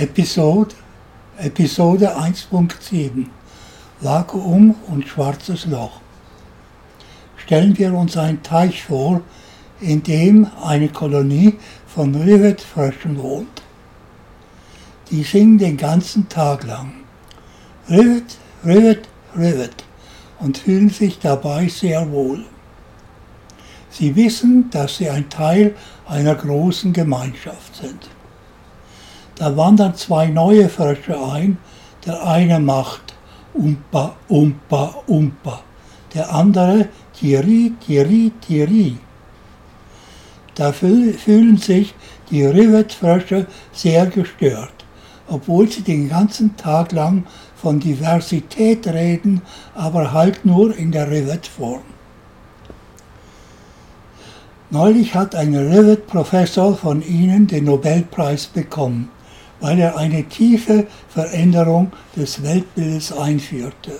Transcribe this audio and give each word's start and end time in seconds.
Episode, 0.00 0.76
Episode 1.38 2.16
1.7 2.16 3.26
Vakuum 4.00 4.76
und 4.86 5.08
schwarzes 5.08 5.66
Loch. 5.66 6.00
Stellen 7.36 7.76
wir 7.76 7.92
uns 7.92 8.16
einen 8.16 8.40
Teich 8.44 8.84
vor, 8.84 9.22
in 9.80 10.04
dem 10.04 10.46
eine 10.62 10.88
Kolonie 10.88 11.58
von 11.88 12.14
Rivetfröschen 12.14 13.20
wohnt. 13.20 13.62
Die 15.10 15.24
singen 15.24 15.58
den 15.58 15.76
ganzen 15.76 16.28
Tag 16.28 16.64
lang. 16.64 16.92
Rivet, 17.90 18.38
Rivet, 18.64 19.08
Rivet 19.36 19.84
und 20.38 20.58
fühlen 20.58 20.90
sich 20.90 21.18
dabei 21.18 21.66
sehr 21.66 22.08
wohl. 22.12 22.44
Sie 23.90 24.14
wissen, 24.14 24.70
dass 24.70 24.98
sie 24.98 25.10
ein 25.10 25.28
Teil 25.28 25.74
einer 26.06 26.36
großen 26.36 26.92
Gemeinschaft 26.92 27.74
sind. 27.74 28.08
Da 29.38 29.56
wandern 29.56 29.94
zwei 29.94 30.26
neue 30.26 30.68
Frösche 30.68 31.16
ein. 31.20 31.58
Der 32.04 32.26
eine 32.26 32.58
macht 32.58 33.14
Umpa, 33.54 34.16
Umpa, 34.26 34.96
Umpa. 35.06 35.60
Der 36.12 36.34
andere 36.34 36.88
Tiri, 37.14 37.72
Tiri, 37.86 38.32
Tiri. 38.40 38.96
Da 40.56 40.72
fühlen 40.72 41.56
sich 41.56 41.94
die 42.30 42.44
Rivetfrösche 42.44 43.46
sehr 43.72 44.06
gestört, 44.06 44.84
obwohl 45.28 45.70
sie 45.70 45.82
den 45.82 46.08
ganzen 46.08 46.56
Tag 46.56 46.90
lang 46.90 47.24
von 47.54 47.78
Diversität 47.78 48.88
reden, 48.88 49.42
aber 49.76 50.12
halt 50.12 50.44
nur 50.44 50.76
in 50.76 50.90
der 50.90 51.08
Rivet-Form. 51.08 51.82
Neulich 54.70 55.14
hat 55.14 55.36
ein 55.36 55.54
Rivet-Professor 55.54 56.76
von 56.76 57.02
ihnen 57.02 57.46
den 57.46 57.64
Nobelpreis 57.64 58.46
bekommen 58.46 59.10
weil 59.60 59.78
er 59.78 59.96
eine 59.96 60.24
tiefe 60.24 60.86
Veränderung 61.08 61.92
des 62.16 62.42
Weltbildes 62.42 63.12
einführte. 63.12 63.92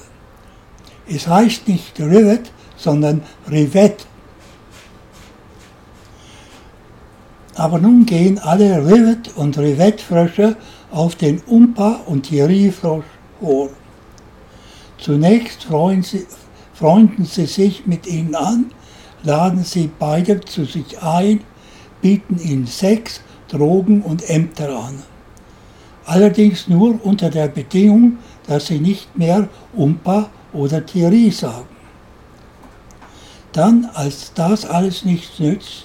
Es 1.08 1.26
heißt 1.26 1.68
nicht 1.68 1.98
Rivet, 1.98 2.52
sondern 2.76 3.22
Rivet. 3.50 4.06
Aber 7.56 7.78
nun 7.78 8.06
gehen 8.06 8.38
alle 8.38 8.86
Rivet- 8.86 9.36
und 9.36 9.58
Rivet-Frösche 9.58 10.56
auf 10.92 11.16
den 11.16 11.40
Umpa- 11.46 12.00
und 12.06 12.22
Thierry-Frosch 12.24 13.04
vor. 13.40 13.70
Zunächst 14.98 15.64
freuen 15.64 16.02
sie, 16.02 16.26
freunden 16.72 17.24
sie 17.24 17.46
sich 17.46 17.86
mit 17.86 18.06
ihnen 18.06 18.36
an, 18.36 18.70
laden 19.24 19.64
sie 19.64 19.90
beide 19.98 20.40
zu 20.40 20.64
sich 20.64 21.02
ein, 21.02 21.40
bieten 22.00 22.38
ihnen 22.38 22.66
Sex, 22.66 23.20
Drogen 23.48 24.02
und 24.02 24.28
Ämter 24.28 24.78
an 24.78 25.02
allerdings 26.08 26.68
nur 26.68 27.04
unter 27.04 27.28
der 27.28 27.48
Bedingung, 27.48 28.18
dass 28.46 28.66
sie 28.66 28.78
nicht 28.78 29.16
mehr 29.16 29.48
Umpa 29.74 30.30
oder 30.54 30.84
Thierry 30.84 31.30
sagen. 31.30 31.68
Dann, 33.52 33.88
als 33.92 34.32
das 34.34 34.64
alles 34.64 35.04
nichts 35.04 35.38
nützt, 35.38 35.84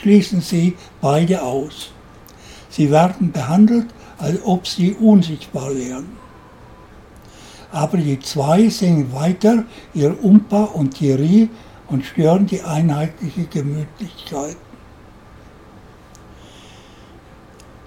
schließen 0.00 0.40
sie 0.40 0.76
beide 1.00 1.42
aus. 1.42 1.90
Sie 2.70 2.90
werden 2.90 3.30
behandelt, 3.30 3.86
als 4.16 4.38
ob 4.44 4.66
sie 4.66 4.92
unsichtbar 4.92 5.74
wären. 5.74 6.06
Aber 7.70 7.98
die 7.98 8.18
zwei 8.20 8.68
singen 8.70 9.12
weiter 9.12 9.64
ihr 9.92 10.16
Umpa 10.24 10.64
und 10.64 10.94
Thierry 10.94 11.50
und 11.88 12.04
stören 12.04 12.46
die 12.46 12.62
einheitliche 12.62 13.44
Gemütlichkeit. 13.44 14.56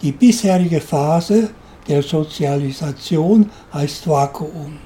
Die 0.01 0.11
bisherige 0.11 0.81
Phase 0.81 1.51
der 1.87 2.01
Sozialisation 2.01 3.51
heißt 3.71 4.07
Vakuum. 4.07 4.79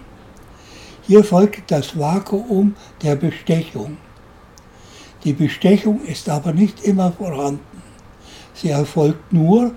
Hier 1.08 1.24
folgt 1.24 1.72
das 1.72 1.98
Vakuum 1.98 2.76
der 3.02 3.16
Bestechung. 3.16 3.96
Die 5.24 5.32
Bestechung 5.32 6.02
ist 6.04 6.28
aber 6.28 6.52
nicht 6.52 6.84
immer 6.84 7.14
vorhanden. 7.14 7.82
Sie 8.54 8.72
erfolgt 8.72 9.32
nur, 9.32 9.72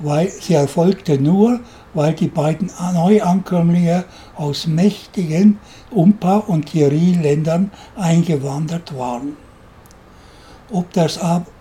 weil, 0.00 0.28
sie 0.28 0.54
erfolgte 0.54 1.20
nur, 1.20 1.60
weil 1.94 2.14
die 2.14 2.28
beiden 2.28 2.68
Neuankömmlinge 2.94 4.06
aus 4.34 4.66
mächtigen 4.66 5.60
Umpa- 5.92 6.38
und 6.38 6.66
Thierry-Ländern 6.66 7.70
eingewandert 7.94 8.96
waren. 8.98 9.36
Ob 10.72 10.92
das, 10.94 11.20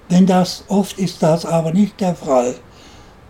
wenn 0.09 0.25
das, 0.25 0.63
oft 0.67 0.97
ist 0.97 1.21
das 1.21 1.45
aber 1.45 1.71
nicht 1.71 2.01
der 2.01 2.15
Fall 2.15 2.55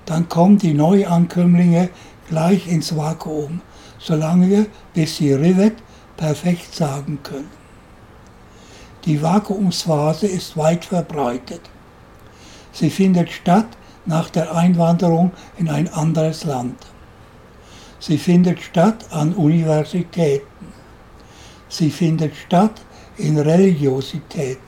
dann 0.08 0.30
kommen 0.30 0.58
die 0.58 0.74
Neuankömmlinge 0.74 1.90
gleich 2.30 2.68
ins 2.68 2.96
Vakuum, 2.96 3.62
solange 4.00 4.68
bis 4.94 5.18
sie 5.18 5.34
Rivet 5.34 5.76
perfekt 6.16 6.74
sagen 6.74 7.20
können. 7.22 7.52
Die 9.06 9.22
Vakuumsphase 9.22 10.28
ist 10.28 10.56
weit 10.58 10.86
verbreitet. 10.86 11.62
Sie 12.72 12.90
findet 12.90 13.30
statt 13.30 13.68
nach 14.06 14.30
der 14.30 14.56
Einwanderung 14.56 15.32
in 15.58 15.70
ein 15.70 15.92
anderes 15.94 16.46
Land. 16.46 16.78
Sie 18.00 18.18
findet 18.18 18.62
statt 18.62 19.06
an 19.12 19.34
Universitäten. 19.34 20.68
Sie 21.68 21.90
findet 21.90 22.34
statt 22.36 22.82
in 23.18 23.38
Religiositäten. 23.38 24.62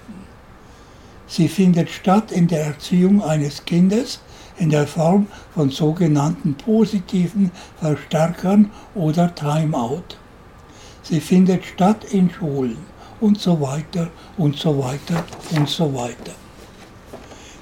Sie 1.28 1.48
findet 1.48 1.90
statt 1.90 2.32
in 2.32 2.48
der 2.48 2.66
Erziehung 2.66 3.24
eines 3.24 3.64
Kindes 3.64 4.20
in 4.60 4.70
der 4.70 4.88
Form 4.88 5.28
von 5.54 5.70
sogenannten 5.70 6.56
positiven 6.56 7.52
Verstärkern 7.80 8.72
oder 8.94 9.34
Timeout. 9.34 10.04
Sie 11.02 11.20
findet 11.20 11.66
statt 11.66 12.06
in 12.12 12.30
Schulen 12.30 12.78
und 13.20 13.40
so 13.40 13.60
weiter 13.60 14.10
und 14.38 14.58
so 14.58 14.78
weiter 14.78 15.24
und 15.56 15.68
so 15.68 15.94
weiter. 15.94 16.34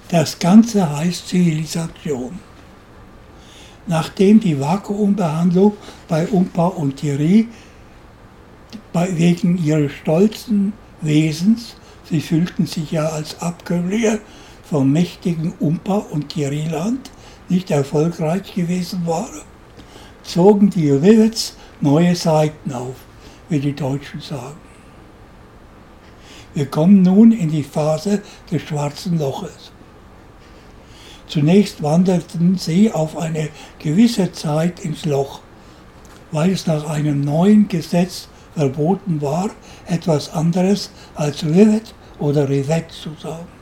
Das 0.09 0.39
Ganze 0.39 0.89
heißt 0.97 1.27
Zivilisation. 1.27 2.39
Nachdem 3.87 4.39
die 4.39 4.59
Vakuumbehandlung 4.59 5.73
bei 6.07 6.27
Umpa 6.27 6.67
und 6.67 6.97
Thierry 6.97 7.47
wegen 8.93 9.63
ihres 9.63 9.93
stolzen 9.93 10.73
Wesens, 11.01 11.75
sie 12.09 12.21
fühlten 12.21 12.65
sich 12.65 12.91
ja 12.91 13.07
als 13.07 13.41
Abkömmlinge 13.41 14.19
vom 14.69 14.91
mächtigen 14.91 15.53
Umpa 15.59 15.97
und 15.97 16.29
Kiriland 16.29 17.09
nicht 17.49 17.71
erfolgreich 17.71 18.53
gewesen 18.53 19.05
war, 19.05 19.29
zogen 20.23 20.69
die 20.69 20.91
Rivets 20.91 21.55
neue 21.79 22.15
Seiten 22.15 22.73
auf, 22.73 22.95
wie 23.49 23.59
die 23.59 23.75
Deutschen 23.75 24.19
sagen. 24.19 24.57
Wir 26.53 26.65
kommen 26.65 27.01
nun 27.01 27.31
in 27.31 27.49
die 27.49 27.63
Phase 27.63 28.21
des 28.51 28.63
schwarzen 28.63 29.19
Loches. 29.19 29.71
Zunächst 31.27 31.83
wanderten 31.83 32.57
sie 32.57 32.91
auf 32.91 33.17
eine 33.17 33.49
gewisse 33.79 34.31
Zeit 34.31 34.79
ins 34.79 35.05
Loch, 35.05 35.41
weil 36.31 36.51
es 36.51 36.67
nach 36.67 36.89
einem 36.89 37.21
neuen 37.21 37.67
Gesetz 37.67 38.27
verboten 38.55 39.21
war, 39.21 39.49
etwas 39.85 40.33
anderes 40.33 40.89
als 41.15 41.45
Rivet 41.45 41.93
oder 42.19 42.49
Rivet 42.49 42.91
zu 42.91 43.11
sagen. 43.21 43.56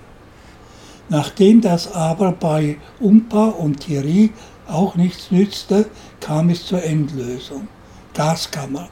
Nachdem 1.09 1.61
das 1.61 1.91
aber 1.93 2.31
bei 2.31 2.77
Umpa 2.99 3.49
und 3.49 3.81
Thierry 3.81 4.31
auch 4.67 4.95
nichts 4.95 5.29
nützte, 5.31 5.89
kam 6.19 6.49
es 6.49 6.65
zur 6.65 6.83
Endlösung. 6.83 7.67
Gaskammer. 8.13 8.89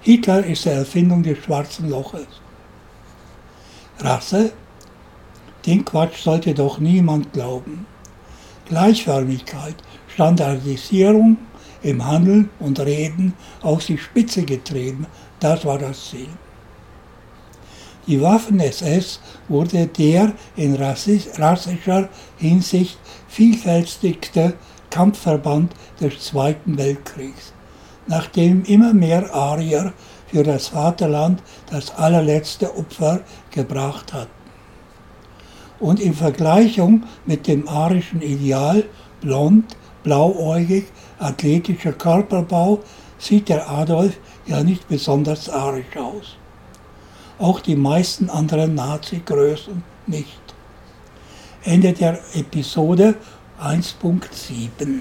Hitler 0.00 0.44
ist 0.44 0.64
die 0.64 0.70
Erfindung 0.70 1.22
des 1.22 1.38
schwarzen 1.38 1.90
Loches. 1.90 2.26
Rasse? 3.98 4.52
Den 5.64 5.84
Quatsch 5.84 6.22
sollte 6.22 6.54
doch 6.54 6.78
niemand 6.78 7.32
glauben. 7.32 7.86
Gleichförmigkeit, 8.68 9.76
Standardisierung 10.08 11.38
im 11.82 12.04
Handeln 12.04 12.50
und 12.58 12.80
Reden 12.80 13.34
auf 13.62 13.84
die 13.84 13.98
Spitze 13.98 14.44
getrieben, 14.44 15.06
das 15.40 15.64
war 15.64 15.78
das 15.78 16.10
Ziel. 16.10 16.28
Die 18.06 18.20
Waffen-SS 18.20 19.18
wurde 19.48 19.88
der 19.88 20.32
in 20.54 20.76
rassischer 20.76 22.08
Hinsicht 22.36 22.98
vielfältigste 23.26 24.54
Kampfverband 24.90 25.72
des 26.00 26.20
Zweiten 26.20 26.78
Weltkriegs, 26.78 27.52
nachdem 28.06 28.64
immer 28.64 28.94
mehr 28.94 29.34
Arier 29.34 29.92
für 30.28 30.44
das 30.44 30.68
Vaterland 30.68 31.42
das 31.68 31.96
allerletzte 31.96 32.76
Opfer 32.76 33.22
gebracht 33.50 34.12
hatten. 34.12 34.30
Und 35.80 35.98
in 35.98 36.14
Vergleichung 36.14 37.02
mit 37.26 37.48
dem 37.48 37.68
arischen 37.68 38.22
Ideal, 38.22 38.84
blond, 39.20 39.76
blauäugig, 40.04 40.84
athletischer 41.18 41.92
Körperbau, 41.92 42.78
sieht 43.18 43.48
der 43.48 43.68
Adolf 43.68 44.16
ja 44.46 44.62
nicht 44.62 44.86
besonders 44.86 45.48
arisch 45.48 45.96
aus 45.96 46.36
auch 47.38 47.60
die 47.60 47.76
meisten 47.76 48.30
anderen 48.30 48.74
Nazi-Größen 48.74 49.82
nicht. 50.06 50.40
Ende 51.64 51.92
der 51.92 52.20
Episode 52.34 53.16
1.7 53.60 55.00